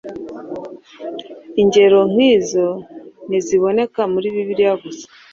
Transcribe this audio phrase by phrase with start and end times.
[1.61, 2.67] Ingero nk’izo
[3.27, 5.05] ntiziboneka muri Bibiliya gusa.